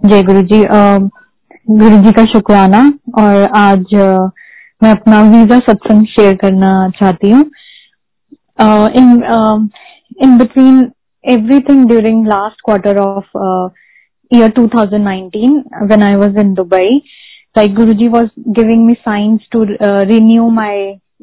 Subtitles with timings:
[0.00, 0.58] जय गुरु जी
[1.78, 2.78] गुरु जी का शुक्राना
[3.18, 3.90] और आज
[4.82, 7.42] मैं अपना वीज़ा सत्संग शेयर करना चाहती हूँ।
[10.24, 10.78] In between
[11.24, 13.36] everything during last quarter of
[14.30, 16.96] year 2019 when I was in Dubai
[17.56, 18.28] like Guru ji was
[18.60, 19.64] giving me signs to
[20.12, 20.80] renew my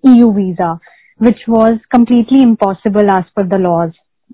[0.08, 0.72] EU visa
[1.20, 3.92] which was completely impossible as per the laws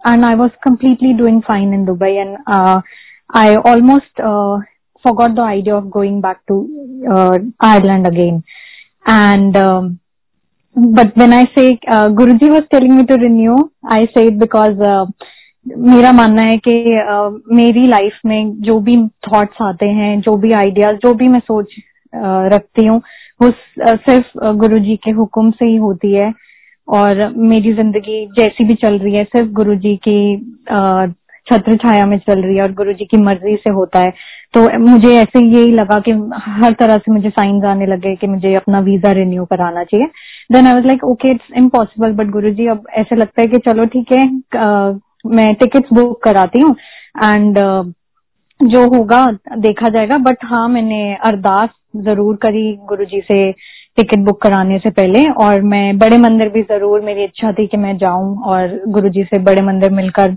[0.07, 2.38] and I was completely doing fine in Dubai and
[3.34, 4.59] I almost uh,
[5.05, 6.55] forgot the idea of going back to
[7.12, 8.44] uh, Ireland again.
[9.05, 9.99] And um,
[10.75, 14.80] but when I say uh, Guruji was telling me to renew, I say it because
[14.80, 15.05] uh,
[15.66, 18.95] मेरा मानना है कि uh, मेरी life में जो भी
[19.27, 23.02] thoughts आते हैं जो भी आइडियाज़ जो भी मैं सोच uh, रखती हूँ
[23.41, 26.31] वो uh, सिर्फ़ गुरु जी के हुक्म से ही होती है
[26.88, 30.20] और मेरी ज़िंदगी जैसी भी चल रही है सिर्फ़ गुरु जी की
[31.47, 34.11] छत्र छाया में चल रही है और गुरु जी की मर्ज़ी से होता है।
[34.53, 36.11] तो मुझे ऐसे यही लगा कि
[36.55, 40.08] हर तरह से मुझे साइंस आने लगे कि मुझे अपना वीज़ा रिन्यू कराना चाहिए।
[40.50, 43.58] Then I was like okay it's impossible but Guru ji अब ऐसे लगता है कि
[43.67, 44.23] चलो ठीक है
[45.27, 46.75] मैं टिकट्स बुक कराती हूँ
[47.23, 47.57] एंड
[48.59, 49.25] जो होगा
[49.57, 51.69] देखा जाएगा। बट हाँ मैंने अरदास
[52.03, 53.39] ज़रूर करी गुरु जी से
[53.97, 57.77] टिकट बुक कराने से पहले और मैं बड़े मंदिर भी ज़रूर मेरी इच्छा थी कि
[57.77, 60.35] मैं जाऊँ और गुरुजी से बड़े मंदिर मिलकर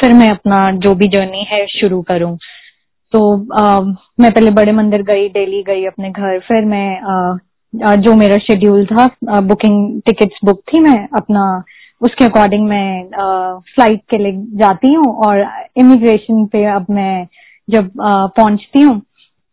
[0.00, 2.36] फिर मैं अपना जो भी जर्नी है शुरू करूँ।
[3.12, 3.20] तो
[3.54, 3.80] आ,
[4.20, 8.84] मैं पहले बड़े मंदिर गई दिल्ली गई अपने घर फिर मैं आ, जो मेरा शेड्यूल
[8.86, 11.44] था आ, बुकिंग टिकट्स बुक थी मैं अपना
[12.00, 12.88] उसके अकॉर्डिंग मैं
[13.22, 15.44] आ, फ़्लाइट के लिए जाती हूँ और
[15.78, 17.26] इमिग्रेशन पे अब मैं
[17.68, 19.00] जब पहुँचती हूँ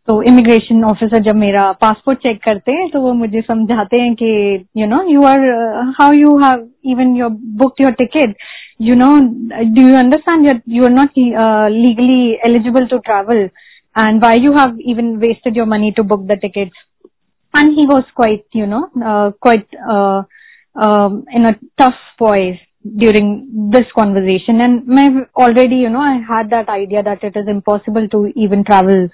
[0.07, 4.31] तो इमिग्रेशन ऑफिसर जब मेरा पासपोर्ट चेक करते हैं तो वो मुझे समझाते हैं कि
[4.77, 5.39] you know you are
[5.99, 7.29] how you have even your
[7.61, 8.35] book your ticket
[8.79, 9.19] you know
[9.75, 13.49] do you understand that you are not uh, legally eligible to travel
[13.95, 16.75] and why you have even wasted your money to book the tickets
[17.53, 20.23] and he was quite you know uh, quite uh,
[20.75, 22.59] um, in a tough voice
[22.97, 27.47] during this conversation and my already you know i had that idea that it is
[27.49, 29.09] impossible to even travel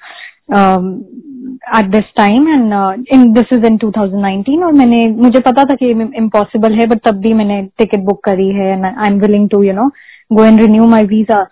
[0.52, 5.90] At this time and in this is in 2019 और मैंने मुझे पता था कि
[5.90, 9.62] impossible है but तब भी मैंने टिकट बुक करी है and I am willing to
[9.62, 9.88] you know
[10.30, 11.46] go and renew my visa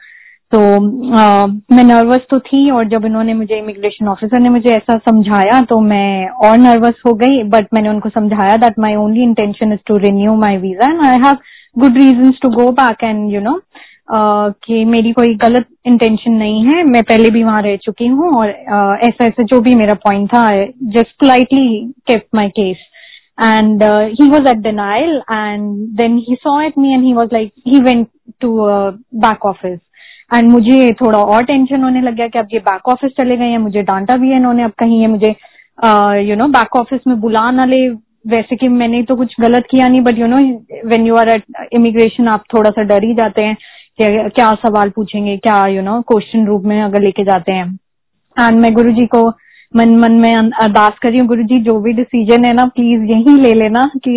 [0.53, 4.97] तो uh, मैं नर्वस तो थी और जब इन्होंने मुझे इमिग्रेशन ऑफिसर ने मुझे ऐसा
[4.99, 9.73] समझाया तो मैं और नर्वस हो गई बट मैंने उनको समझाया that my only intention
[9.73, 11.37] is to renew my visa and I have
[11.77, 13.61] good reason to go back and you know
[14.11, 18.49] कि मेरी कोई गलत इंटेंशन नहीं है, मैं पहले भी वहाँ रह चुकी हूँ और
[18.49, 20.45] ऐसा ऐसा जो भी मेरा पॉइंट था
[20.95, 21.69] just politely
[22.09, 22.87] kept my case
[23.39, 23.83] and
[24.21, 27.81] he was at denial and then he saw at me and he was like he
[27.83, 28.07] went
[28.41, 28.57] to
[29.19, 29.79] back office
[30.35, 33.45] and मुझे थोड़ा और टेंशन होने लग गया कि अब ये बैक ऑफ़िस चले गए
[33.45, 35.35] हैं, मुझे डांटा भी है इन्होंने अब कहीं, ये मुझे
[36.29, 37.89] यू नो बैक ऑफ़िस में बुला ना ले।
[38.29, 40.37] वैसे कि मैंने तो कुछ गलत किया नहीं but you know
[40.89, 43.57] when you are at immigration आप थोड़ा सा डर ही जाते हैं।
[43.99, 47.67] क्या सवाल पूछेंगे, क्या यू नो क्वेश्चन रूप में अगर लेके जाते हैं।
[48.37, 49.29] एंड मैं गुरु जी को
[49.75, 53.03] मन मन में अरदास कर रही हूँ गुरु जी जो भी डिसीज़न है ना प्लीज़
[53.07, 54.11] यही ले लेना कि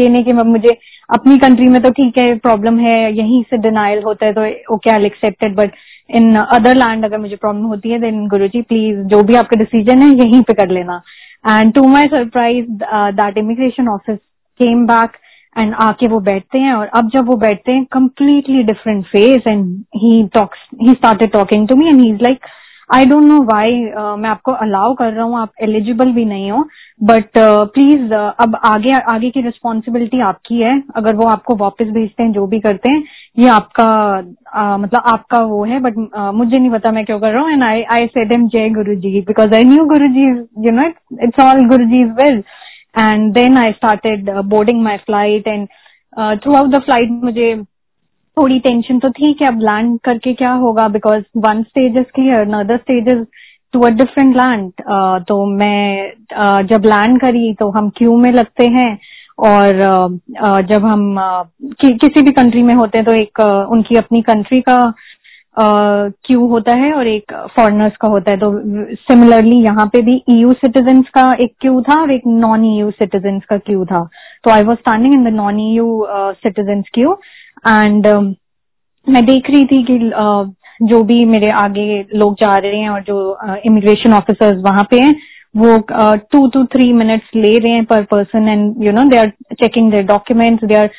[0.00, 0.76] ये नहीं कि मुझे
[1.08, 4.90] अपनी कंट्री में तो ठीक है प्रॉब्लम है, यहीं से डिनाइल होता है तो okay
[4.90, 5.72] I accepted but
[6.10, 9.58] in other land अगर मुझे प्रॉब्लम होती है देन गुरु जी प्लीज़ जो भी आपका
[9.58, 11.00] डिसीज़न है, यहीं पे कर लेना।
[11.44, 12.66] And to my surprise
[13.14, 14.18] that immigration office
[14.60, 15.16] came back
[15.56, 19.64] and आके वो बैठते हैं और अब जब वो बैठते हैं completely different face and
[19.96, 22.46] he talks he started talking to me and he is like
[22.90, 23.78] I don't know why
[24.18, 26.64] मैं आपको अलाउ कर रहा हूँ आप एलिजिबल भी नहीं हो
[27.00, 31.86] बट प्लीज़ uh, uh, अब आगे आगे की रिस्पॉन्सिबिलिटी आपकी है अगर वो आपको वापस
[31.86, 33.02] भेजते हैं जो भी करते हैं
[33.38, 33.86] ये आपका
[34.18, 37.52] uh, मतलब आपका वो है बट uh, मुझे नहीं पता मैं क्यों कर रहा हूँ
[37.52, 40.28] and I I said am Jai Guru ji because I knew Guru ji
[40.66, 40.88] you know
[41.22, 42.42] it's all Guru ji is well
[42.98, 45.66] and then I started boarding my flight and
[46.54, 47.54] throughout the flight मुझे
[48.36, 52.46] थोड़ी tension तो थी कि अब land करके क्या होगा because one stage is clear
[52.46, 53.24] another stage is
[53.72, 54.70] to a different land
[55.28, 58.98] तो मैं uh, जब लैंड करी तो हम क्यू में लगते हैं
[59.38, 60.08] और uh,
[60.44, 63.96] uh, जब हम uh, कि, किसी भी कंट्री में होते हैं तो एक uh, उनकी
[63.96, 64.78] अपनी कंट्री का
[65.56, 68.50] क्यू होता है और एक फॉरनर्स का होता है। तो
[69.02, 72.90] सिमिलरली यहाँ पे भी ईयू e सिटीजन्स का एक क्यू था और एक नॉन ईयू
[72.92, 74.02] सिटीजन्स का क्यू था।
[74.44, 76.06] तो I was standing in the non EU
[76.36, 77.12] citizens queue
[77.68, 78.06] and
[79.06, 79.98] मैं देख रही थी कि
[80.82, 83.16] जो भी मेरे आगे लोग जा रहे हैं और जो
[83.66, 85.14] इमिग्रेशन ऑफिसर्स वहाँ पे हैं,
[85.54, 85.78] वो
[86.32, 89.90] टू टू थ्री मिनट्स ले रहे हैं पर person and you know they are checking
[89.90, 90.90] their documents they are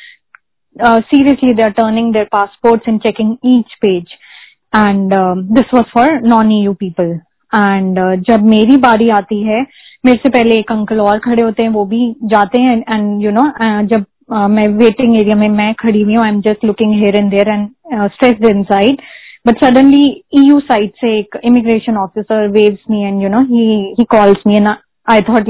[1.02, 4.16] seriously they are turning their their and checking each each
[4.72, 5.12] page
[5.52, 7.18] this was for non E U people
[7.52, 7.98] and
[8.28, 9.60] जब मेरी बारी आती है
[10.06, 13.30] मेरे से पहले एक अंकल और खड़े होते हैं वो भी जाते हैं एंड यू
[13.30, 13.42] नो
[13.86, 17.16] जब uh, मैं वेटिंग एरिया में मैं खड़ी हुई हूँ I am just looking here
[17.16, 17.68] and there and
[18.08, 19.00] stressed inside
[19.46, 20.04] but suddenly
[20.34, 24.68] EU side से एक immigration officer waves me and you know he calls me and
[25.08, 25.44] I thought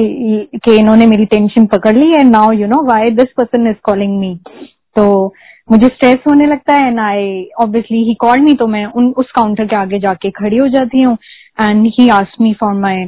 [0.64, 4.18] कि इन्होंने मेरी टेंशन पकड़ ली and now you know why this person is calling
[4.20, 4.34] me
[4.96, 5.34] तो
[5.68, 9.30] मुझे stress होने लगता है and I obviously he call me तो मैं उन, उस
[9.36, 11.16] काउंटर के आगे जाके खड़ी हो जाती हूँ
[11.60, 13.04] and he ask me for my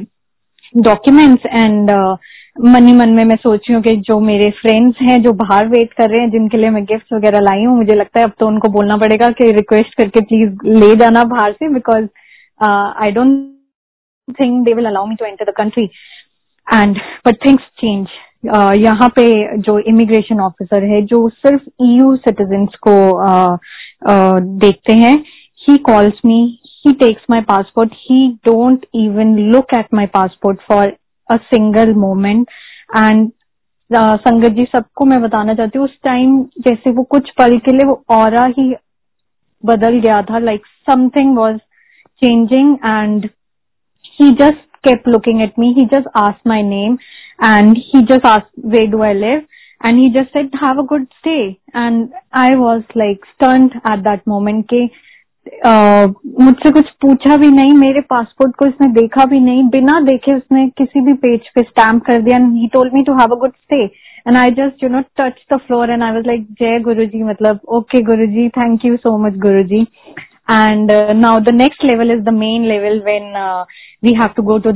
[0.75, 1.91] documents and
[2.65, 5.93] money मन में मैं सोच रही हूँ कि जो मेरे फ्रेंड्स हैं, जो बाहर वेट
[5.93, 8.47] कर रहे हैं, जिनके लिए मैं गिफ्ट वगैरह लाई हूँ, मुझे लगता है अब तो
[8.47, 12.07] उनको बोलना पड़ेगा कि रिक्वेस्ट करके प्लीज़ ले जाना बाहर से because
[13.03, 13.37] I don't
[14.39, 15.83] think they will allow me to enter the country
[16.67, 16.97] and
[17.27, 18.07] but things change
[18.43, 19.23] यहाँ पे
[19.59, 22.95] जो इमिग्रेशन ऑफिसर है, जो सिर्फ़ ईयू सिटीजन्स को
[24.59, 25.15] देखते हैं
[25.59, 26.39] he calls me
[26.85, 30.93] he takes my passport he don't even look at my passport for
[31.29, 32.47] a single moment
[32.97, 33.29] and
[33.91, 37.87] Sangat ji, सबको मैं बताना चाहती हूँ, उस टाइम जैसे वो कुछ पल के लिए
[37.87, 38.73] वो और ही
[39.63, 41.57] बदल गया था like something was
[42.21, 43.25] changing and
[44.19, 46.97] he just kept looking at me he just ask my name
[47.38, 49.42] and he just asked where do i live
[49.80, 54.26] and he just said have a good stay and i was like stunned at that
[54.26, 54.88] moment ke
[56.40, 60.66] मुझसे कुछ पूछा भी नहीं मेरे passport को इसने देखा भी नहीं बिना देखे उसने
[60.68, 63.84] किसी भी पेज पे स्टैम्प कर दिया he told me to have a good stay
[64.28, 67.22] and I just you know touch the floor and I was like जय गुरु जी
[67.22, 69.86] मतलब okay Guru ji thank you so much Guru ji
[70.48, 73.64] and uh, now the next level is the main level when uh,
[74.02, 74.72] we have to go to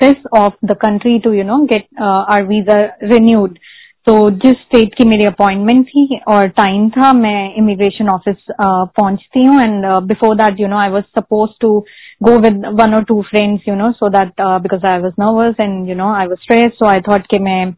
[0.00, 3.58] the immigration office of the country to you know get uh, our visa renewed.
[4.06, 9.60] तो जिस state की मेरी appointment थी और time था मैं immigration office पहुँचती हूँ
[9.60, 11.84] and before that you know I was suppose to
[12.22, 15.88] go with one और two friends you know so that because I was nervous and
[15.88, 17.72] you know I was stress so I thought कि मैं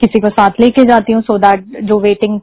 [0.00, 2.40] किसी को साथ लेके जाती हूँ so that जो वेटिंग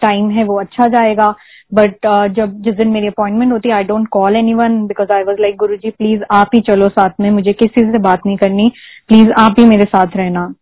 [0.00, 1.34] टाइम uh, है वो अच्छा जाएगा।
[1.74, 5.22] बट uh, जब जिस दिन मेरी अपॉइंटमेंट होती है I don't call anyone because I
[5.22, 8.36] was like Guru ji please आप ही चलो साथ में मुझे किसी से बात नहीं
[8.36, 8.70] करनी
[9.08, 10.54] प्लीज़ आप ही मेरे साथ रहना.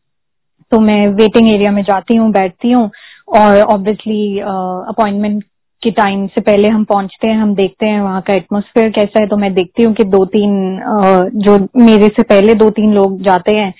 [0.72, 2.90] तो मैं वेटिंग एरिया में जाती हूँ बैठती हूँ
[3.36, 5.42] और ऑब्वियसली अपॉइंटमेंट
[5.82, 9.28] के टाइम से पहले हम पहुँचते हैं हम देखते हैं वहाँ का एटमोसफेयर कैसा है।
[9.28, 13.20] तो मैं देखती हूँ कि दो तीन uh, जो मेरे से पहले दो तीन लोग
[13.22, 13.72] जाते हैं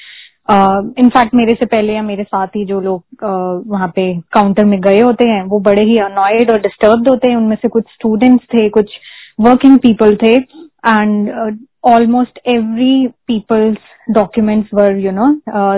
[0.49, 4.05] Uh, इनफैक्ट मेरे से पहले या मेरे साथ ही जो लोग uh, वहाँ पे
[4.35, 7.69] काउंटर में गए होते हैं, वो बड़े ही अनॉयड और डिस्टर्ब होते हैं। उनमें से
[7.69, 8.91] कुछ स्टूडेंट्स थे, कुछ
[9.41, 13.77] वर्किंग पीपल थे and almost every people's
[14.15, 15.27] documents were you know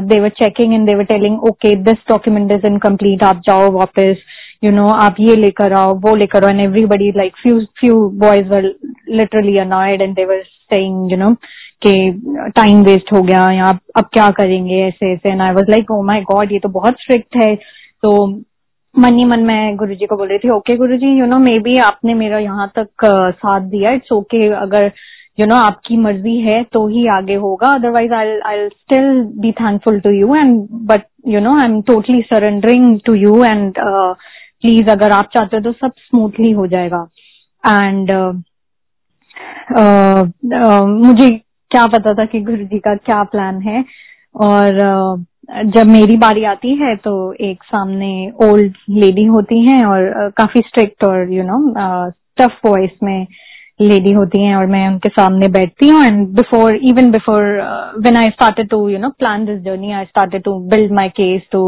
[0.09, 4.23] they're checking and they're telling okay this document is incomplete आप जाओ वापस
[4.65, 6.51] यू नो आप ये लेकर आओ, वो लेकर आओ.
[6.51, 8.75] And everybody like few few boys were
[9.21, 11.35] literally annoyed and they're saying you know
[11.83, 15.91] कि टाइम वेस्ट हो गया या अब क्या करेंगे ऐसे ऐसे। And I was like
[15.91, 17.55] oh my god ये तो बहुत स्ट्रिक्ट है।
[18.03, 18.27] तो
[18.95, 21.39] मन ही मन में गुरु जी को बोल रही थी okay Guru ji you know
[21.59, 24.91] maybe आपने मेरा यहाँ तक साथ दिया। इट्स ओके okay, अगर
[25.39, 30.01] यू नो आपकी मर्ज़ी है तो ही आगे होगा। Otherwise I I still be thankful
[30.01, 35.13] to you and but you know I am totally surrendering to you and please अगर
[35.13, 37.07] आप चाहते हो तो सब स्मूथली हो जाएगा।
[37.65, 38.33] एंड uh,
[39.79, 40.23] uh,
[40.59, 41.29] uh, मुझे
[41.71, 43.85] क्या पता था कि गुरु जी का क्या प्लान है।
[44.35, 45.25] और
[45.75, 47.13] जब मेरी बारी आती है तो
[47.45, 48.11] एक सामने
[48.49, 51.59] ओल्ड लेडी होती हैं और काफ़ी स्ट्रिक्ट और यू नो
[52.39, 53.27] टफ वॉइस में
[53.81, 57.43] लेडी होती हैं और मैं उनके सामने बैठती हूँ। And before even before
[57.99, 61.43] when I started to you know plan this journey I started to build my case
[61.53, 61.63] to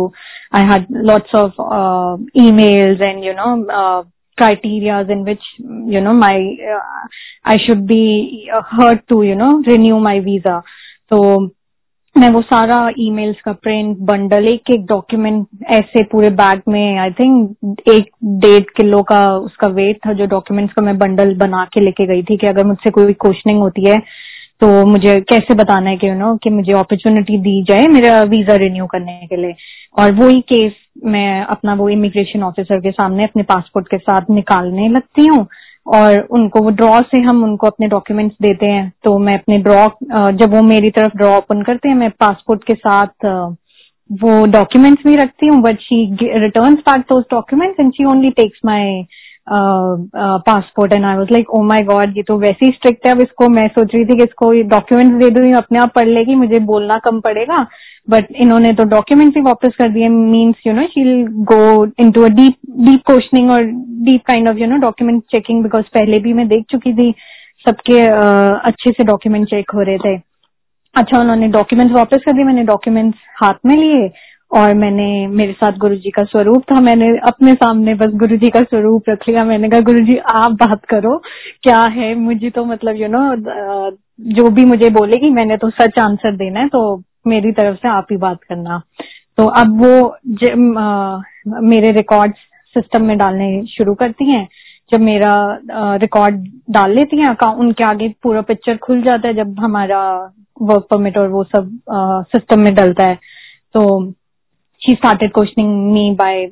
[0.54, 1.60] I had lots of
[3.04, 4.02] and you know uh,
[4.42, 5.42] criterias in which
[5.86, 6.36] you know my
[6.74, 7.06] uh,
[7.44, 10.62] I should be heard to you know renew my visa.
[11.08, 11.50] So
[12.16, 17.10] मैं वो सारा emails का print bundle एक एक document ऐसे पूरे bag में I
[17.10, 21.80] think एक डेढ़ किलो का उसका वेट था जो डॉक्यूमेंट्स का मैं बंडल बना के
[21.80, 23.98] लेके गई थी कि अगर मुझसे कोई क्वेश्चनिंग होती है
[24.60, 28.56] तो मुझे कैसे बताना है कि यू नो कि मुझे अपॉर्चुनिटी दी जाए मेरा वीज़ा
[28.56, 29.54] रिन्यू करने के लिए
[29.94, 30.72] और वही केस
[31.06, 35.46] मैं अपना वो इमिग्रेशन ऑफिसर के सामने अपने पासपोर्ट के साथ निकालने लगती हूँ
[35.94, 39.86] और उनको वो ड्रॉ से हम उनको अपने डॉक्यूमेंट्स देते हैं। तो मैं अपने ड्रॉ
[40.32, 43.26] जब वो मेरी तरफ़ ड्रॉ ओपन करते हैं, मैं पासपोर्ट के साथ
[44.10, 46.04] वो डॉक्यूमेंट्स भी रखती हूँ but she
[46.38, 49.02] return back those documents and she only takes my
[49.46, 53.20] passport and I was like oh my god ये तो वैसे ही स्ट्रिक्ट है। अब
[53.22, 56.58] इसको मैं सोच रही थी कि इसको डॉक्यूमेंट्स दे दूँ अपने आप पढ़ लेगी मुझे
[56.70, 57.66] बोलना कम पड़ेगा।
[58.10, 62.28] बट इन्होंने तो डॉक्यूमेंट्स ही वापस कर दिए। Means you know she'll go into a
[62.30, 62.56] deep
[62.86, 63.64] deep questioning और
[64.08, 67.14] deep kind of you know document checking because पहले भी मैं देख चुकी थी
[67.66, 70.16] सबके uh, अच्छे से डॉक्यूमेंट चेक हो रहे थे।
[70.94, 74.08] अच्छा उन्होंने डॉक्यूमेंट्स वापस कर दिए। मैंने डॉक्यूमेंट्स हाथ में लिए।
[74.52, 78.50] और मैंने मेरे साथ गुरु जी का स्वरूप था मैंने अपने सामने बस गुरु जी
[78.50, 81.16] का स्वरूप रख लिया। मैंने कहा गुरु जी आप बात करो
[81.62, 82.14] क्या है?
[82.16, 83.96] मुझे तो मतलब यू you नो know,
[84.32, 88.06] जो भी मुझे बोलेगी मैंने तो सच आंसर देना है तो मेरी तरफ़ से आप
[88.10, 88.80] ही बात करना।
[89.38, 90.06] तो अब वो
[90.78, 91.22] आ,
[91.62, 92.34] मेरे रिकॉर्ड
[92.76, 94.46] सिस्टम में डालने शुरू करती हैं।
[94.92, 95.32] जब मेरा
[95.96, 100.00] रिकॉर्ड डाल लेती हैं उनके आगे पूरा पिक्चर खुल जाता है जब हमारा
[100.62, 101.70] वर्क परमिट और वो सब
[102.28, 103.14] सिस्टम में डलता है।
[103.74, 103.82] तो
[104.82, 106.46] she started questioning me by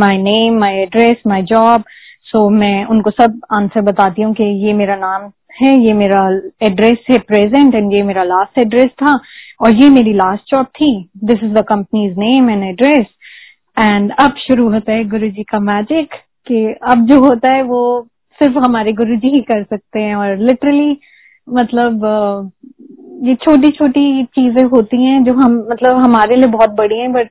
[0.00, 1.84] my name my address my job
[2.24, 5.22] so मैं उनको सब आंसर बताती हूँ कि ये मेरा नाम
[5.60, 6.20] है, ये मेरा
[6.62, 9.18] एड्रेस है प्रेजेंट एंड ये मेरा लास्ट एड्रेस था
[9.60, 10.92] और ये मेरी लास्ट जॉब थी.
[11.24, 13.06] This is the company's name and address
[13.76, 16.14] and अब शुरू होता है गुरु जी का मैजिक
[16.46, 17.82] कि अब जो होता है वो
[18.38, 20.96] सिर्फ़ हमारे गुरु जी ही कर सकते हैं और लिटरली
[21.48, 22.00] मतलब
[23.22, 27.30] ये छोटी छोटी चीज़ें होती हैं जो हम मतलब हमारे लिए बहुत बड़ी हैं बट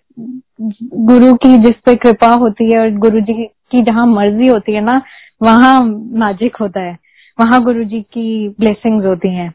[0.93, 3.33] गुरु की जिस पे कृपा होती है और गुरु जी
[3.71, 5.01] की जहाँ मर्ज़ी होती है ना,
[5.43, 5.81] वहाँ
[6.19, 6.98] मैजिक होता है।
[7.39, 9.53] वहाँ गुरु जी की ब्लेसिंग्स होती हैं।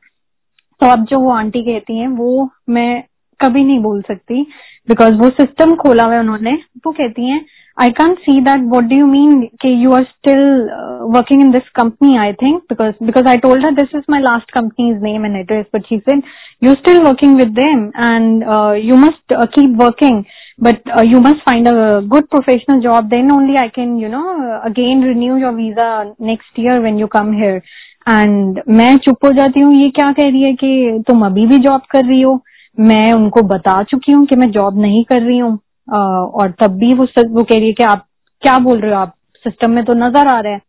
[0.80, 3.02] तो अब जो वो आंटी कहती हैं, वो मैं
[3.40, 4.42] कभी नहीं बोल सकती
[4.88, 6.52] बिकॉज़ वो सिस्टम खोला हुआ है उन्होंने।
[6.86, 7.46] वो कहती हैं
[7.77, 8.59] I can't see that.
[8.61, 9.49] What do you mean?
[9.55, 13.63] Okay, you are still uh, working in this company, I think, because because I told
[13.63, 16.19] her this is my last company's name and address, but she said
[16.59, 20.25] you're still working with them and uh, you must uh, keep working,
[20.59, 23.09] but uh, you must find a good professional job.
[23.09, 27.33] Then only I can, you know, again renew your visa next year when you come
[27.33, 27.61] here.
[28.09, 31.57] And मैं चुप हो जाती हूँ ये क्या कह रही है कि तुम अभी भी
[31.65, 32.39] जॉब कर रही हो
[32.79, 35.57] मैं उनको बता चुकी हूँ कि मैं जॉब नहीं कर रही हूँ
[35.88, 38.06] और तब भी वो वो कह रही है कि आप
[38.42, 38.98] क्या बोल रहे हो?
[38.98, 39.14] आप
[39.44, 40.60] सिस्टम में तो नज़र आ रहा है।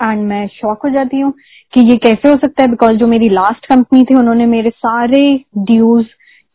[0.00, 1.32] एंड मैं शॉक हो जाती हूँ
[1.72, 2.68] कि ये कैसे हो सकता है?
[2.70, 5.22] बिकॉज़ जो मेरी लास्ट कंपनी थी, उन्होंने मेरे सारे
[5.60, 6.04] ड्यूज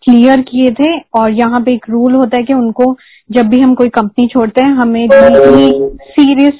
[0.03, 2.95] क्लियर किए थे और यहाँ पे एक रूल होता है कि उनको
[3.29, 6.53] जब भी हम कोई कंपनी छोड़ते हैं, हमें सीरियस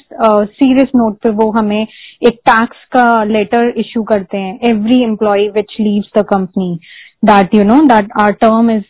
[0.50, 5.76] सीरियस नोट पे वो हमें एक टैक्स का लेटर इशू करते हैं every employ which
[5.80, 6.78] leaves the company
[7.24, 8.84] that you know that our term is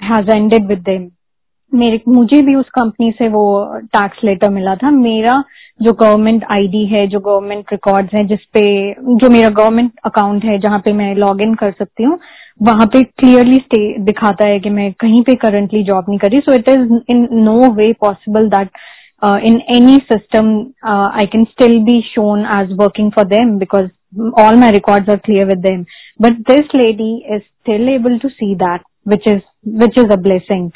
[0.00, 1.08] has ended with them
[1.74, 3.44] मेरे, मुझे भी उस कंपनी से वो
[3.96, 5.42] टैक्स लेटर मिला था। मेरा
[5.82, 8.62] जो गवर्नमेंट आईडी है, जो गवर्नमेंट रिकॉर्ड्स हैं जिसपे
[8.92, 12.18] जो मेरा गवर्नमेंट अकाउंट है, जहाँ पे मैं लॉग इन कर सकती हूँ,
[12.62, 13.58] वहाँ पे क्लियरली
[14.04, 17.72] दिखाता है कि मैं कहीं पे करंटली जॉब नहीं कर so it is in no
[17.74, 18.68] way possible that
[19.24, 20.54] in any system
[20.90, 23.88] I can still be shown as working for them because
[24.40, 25.84] all my records are clear with them.
[26.20, 29.38] But this lady is still able to see that, which is
[29.82, 30.66] which is a blessing.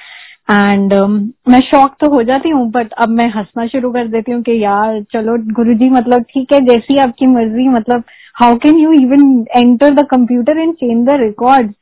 [0.48, 1.14] And um,
[1.48, 4.52] मैं shock तो हो जाती हूँ but अब मैं हंसना शुरू कर देती हूँ कि
[4.62, 8.04] यार चलो गुरुजी मतलब ठीक है जैसी आपकी मर्ज़ी मतलब
[8.36, 11.72] how can you even enter the computer and change the record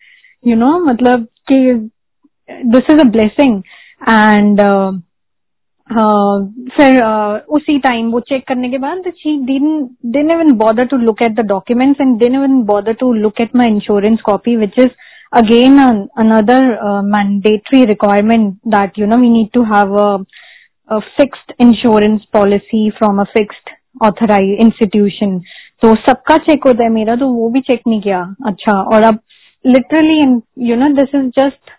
[0.45, 1.61] you know मतलब कि
[2.69, 3.63] this is a blessing
[4.09, 4.61] and
[6.71, 11.23] फिर uh, उसी टाइम वो चेक करने के बाद she didn't even bother to look
[11.23, 14.91] at the documents and didn't even bother to look at my insurance copy which is
[15.34, 20.20] again an, another uh, mandatory requirement that you know we need to have a,
[20.90, 25.42] a fixed insurance policy from a fixed authorized institution
[25.82, 29.20] तो सबका check होता है मेरा तो वो भी check नहीं किया अच्छा और अब
[29.66, 30.18] literally
[30.70, 31.78] you know this is just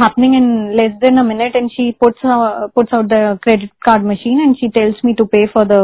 [0.00, 4.04] happening in less than a minute and she puts uh, puts out the credit card
[4.04, 5.78] machine and she tells me to pay for the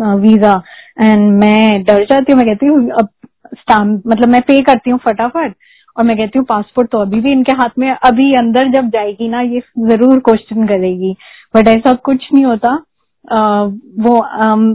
[0.00, 0.52] uh, visa
[0.96, 3.08] and मैं डर जाती हूँ मैं कहती हूँ अब
[3.54, 5.54] stamp मतलब मैं पे करती हूँ फटाफट
[5.97, 9.27] और मैं कहती हूँ पासपोर्ट तो अभी भी इनके हाथ में अभी अंदर जब जाएगी
[9.29, 11.15] ना ये ज़रूर क्वेश्चन करेगी।
[11.55, 12.77] बट ऐसा कुछ नहीं होता।
[13.25, 14.19] आ, वो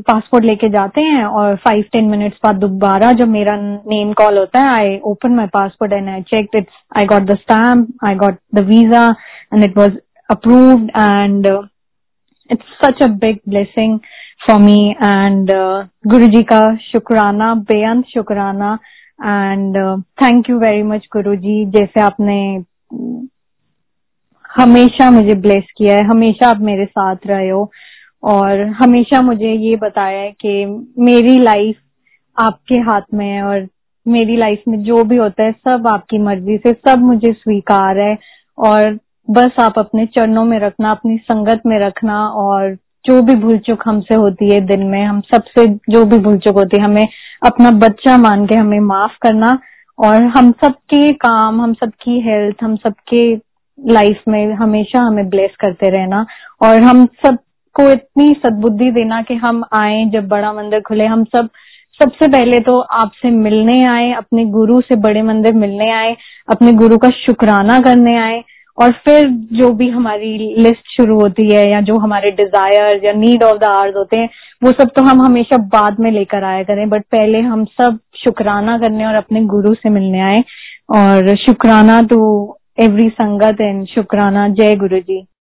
[0.09, 4.61] पासपोर्ट लेके जाते हैं और फाइव टेन मिनट्स बाद दोबारा जब मेरा नेम कॉल होता
[4.61, 8.37] है I open my passport and I check it's I got the stamp I got
[8.55, 9.07] the visa
[9.55, 9.97] and it was
[10.31, 11.47] approved and
[12.50, 13.99] it's such a big blessing
[14.47, 15.50] for me and
[16.09, 18.79] Guru ji का शुक्राना बेअंत शुक्राना
[19.25, 22.64] and thank you very much Guru ji जैसे आपने,
[24.57, 27.73] हमेशा मुझे bless किया है। हमेशा आप मेरे साथ रहे हो।
[28.25, 30.67] और हमेशा मुझे ये बताया है कि
[30.99, 31.76] मेरी लाइफ
[32.38, 33.69] आपके हाथ में है और
[34.09, 38.19] मेरी लाइफ में जो भी होता है, सब आपकी मर्ज़ी से, सब मुझे स्वीकार है।
[38.59, 38.99] और
[39.31, 43.82] बस आप अपने चरणों में रखना, अपनी संगत में रखना और जो भी भूल चुक
[43.87, 47.09] हमसे होती है दिन में, हम सबसे जो भी भूल चुक होती है, हमें
[47.47, 49.59] अपना बच्चा मान के हमें माफ़ करना
[49.99, 53.25] और हम सबके काम, हम सबकी हेल्थ हम सबके
[53.78, 56.25] लाइफ में हमेशा हमें ब्लेस करते रहना
[56.62, 61.49] और हम सबको इतनी सद्बुद्धि देना कि हम आए, जब बड़ा मंदिर खुले, हम सब,
[62.00, 66.16] सबसे पहले तो आपसे मिलने आए, अपने गुरु से बड़े मंदिर मिलने आए,
[66.49, 68.42] अपने गुरु का शुक्राना करने आए
[68.79, 73.43] और फिर जो भी हमारी लिस्ट शुरू होती है या जो हमारे डिज़ायर या नीड
[73.43, 74.29] ऑफ़ द आवर्स होते हैं,
[74.64, 78.79] वो सब तो हम हमेशा बाद में लेकर आया करें बट पहले हम सब शुक्राना
[78.79, 80.43] करने और अपने गुरु से मिलने आए।
[80.91, 82.21] और शुक्राना टू
[82.81, 85.21] एवरी संगत एंड शुक्राना। जय गुरु जी